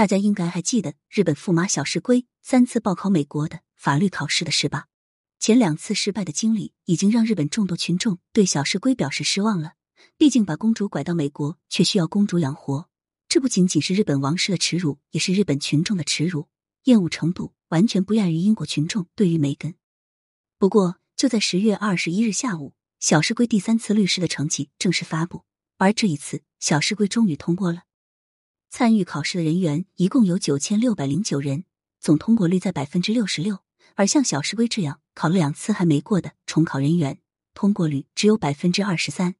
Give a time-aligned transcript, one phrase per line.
[0.00, 4.86] 大家应该还记得日本驸马小石龟三次报考美国的法律考试的事吧？
[5.38, 9.74] 前两次失败的经历已经让日本众多群众对小石龟表示失望了。
[10.16, 12.88] 毕竟把公主拐到美国，却需要公主养活，
[13.28, 16.48] 这不仅仅是日本王室的耻辱，也是日本群众的耻辱。
[16.84, 19.74] 厌恶程度完全不亚于英国群众对于梅根。
[20.58, 25.44] 不过，就在十月二十一日下午，小石龟第三次律师的成绩正式发布，
[25.76, 27.82] 而这一次，小石龟终于通过了。
[28.70, 31.64] 参与考试的人员一共有九千六百零九人，
[31.98, 33.58] 总通过率在百分之六十六。
[33.96, 37.18] 而像小石龟这样考了两次还没过的重考人员，
[37.52, 39.34] 通过率只有百分之二十三。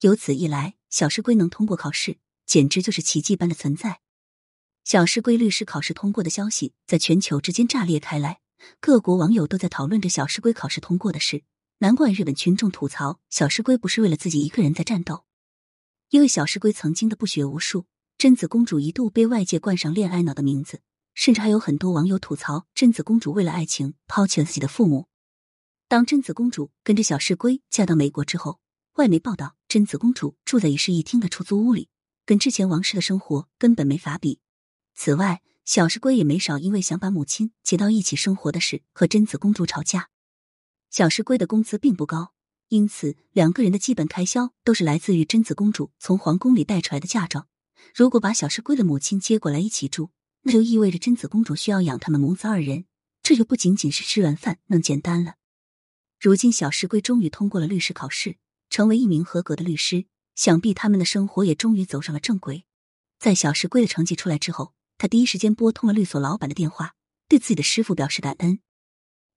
[0.00, 2.16] 由此一来，小石龟能通过考试，
[2.46, 4.00] 简直就是奇迹般的存在。
[4.82, 8.40] 小石龟律师考试通过的消息在全球之间炸裂开来，
[8.80, 11.42] 各国网友都在讨论着小石龟考试通过的事。
[11.78, 15.26] 难怪日本群众吐槽小石龟不是为了自己一个人在战斗，
[16.08, 17.84] 因为小石龟曾经的不学无术。
[18.20, 20.82] 贞子公主一度被外界冠上“恋爱脑”的名字，
[21.14, 25.08] 甚至还有很多网友吐槽贞子公主为了爱情抛弃了自己的父母。
[25.88, 28.60] 当贞子公主跟着小世龟嫁到美国之后，
[28.96, 31.88] 外媒报道贞子公主住在一室一厅的出租屋里，
[32.26, 34.40] 跟之前王室的生活根本没法比。
[34.94, 40.10] 此外，小世龟也没少因为想把母亲接到一起生活的事和贞子公主吵架。
[40.90, 42.34] 小世龟的工资并不高，
[42.68, 47.46] 因此两个人的基本开销都是来自于贞子公主从皇宫里带出来的嫁妆。
[47.94, 50.10] 如果把小石龟的母亲接过来一起住，
[50.42, 52.84] 那就意味着贞子公主需要养他们母子二人，
[53.22, 55.34] 这就不仅仅是吃软饭那么简单了。
[56.18, 58.36] 如今小石龟终于通过了律师考试，
[58.68, 62.64] 成为一名合格的律师，想必他们的生活也终于走上了正轨。
[63.18, 66.94] 在小石龟的成绩出来之后，他第一时间拨通了律所老板的电话，
[67.28, 68.60] 对自己的师傅表示感恩。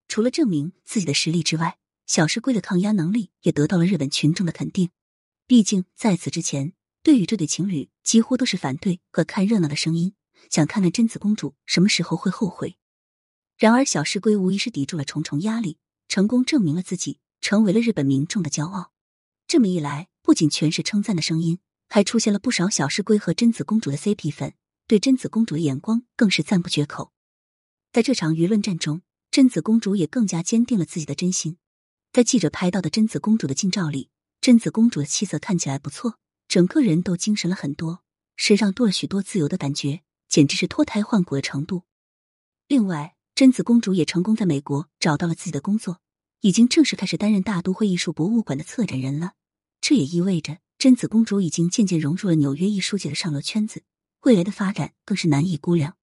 [0.07, 4.89] 除了证明自己的实力之外，小石龟的抗压能力也得到了日本群众的肯定。
[5.47, 6.73] 毕竟在此之前。
[7.03, 10.15] 对于这对情侣，几乎都是反对和看热闹的声音，
[10.49, 12.77] 想看看贞子公主什么时候会后悔。
[13.57, 18.93] 然而，小石龟无疑是抵住了重重压力，成功证明了自己，成为了日本民众的骄傲。
[19.47, 21.59] 这么一来，不仅全是称赞的声音，
[21.89, 24.53] 还出现了不少小石龟和贞子公主的 CP 粉，
[24.87, 27.11] 对贞子公主的眼光更是赞不绝口。
[27.91, 31.57] 在这场舆论战中，贞子公主也更加坚定了自己的真心。
[32.13, 34.09] 在记者拍到的贞子公主的近照里，
[34.39, 36.17] 贞子公主的气色看起来不错。
[36.53, 38.03] 整个人都精神了很多，
[38.35, 41.81] 身上多了许多自由的感觉，简直是脱胎换骨的程度。
[42.67, 45.99] 另外，贞子公主也成功在美国找到了自己的工作，
[46.41, 49.33] 已经正式开始担任大都会艺术博物馆的策展人了。
[49.81, 53.81] 这也意味着贞子公主已经渐渐融入了纽约艺术界的上流圈子，
[54.21, 55.97] 未来的发展更是难以估量，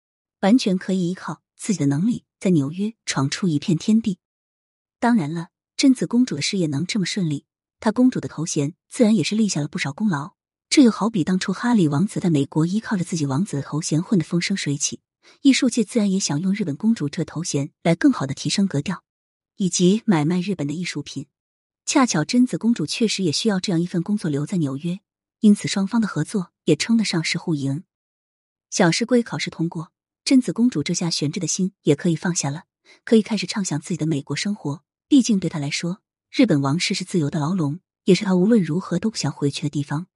[0.43, 4.21] 完全可以依靠自己的能力在纽约闯出一片天地。
[5.01, 7.47] 当然了，贞子公主的事业能这么顺利，
[7.81, 10.36] 她公主的头衔自然也是立下了不少功劳。
[10.77, 15.01] 这又好比当初哈里王子在美国依靠着自己王子的头衔混得风生水起，
[15.41, 19.03] 艺术界自然也想用日本公主这头衔来更好的提升格调，
[19.57, 21.29] 以及买卖日本的艺术品。
[21.87, 25.01] 恰巧贞子公主确实也需要这样一份工作留在纽约，
[25.41, 27.85] 因此双方的合作也称得上是互赢。
[28.69, 29.93] 小石龟考试通过，
[30.25, 32.65] 贞子公主这下悬着的心也可以放下了，
[33.03, 34.83] 可以开始畅想自己的美国生活。
[35.09, 40.09] 毕竟对她来说，日本王室是自由的牢笼，也是她无论如何都不想回去的地方。